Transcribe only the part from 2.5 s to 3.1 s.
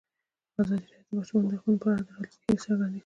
څرګندې کړې.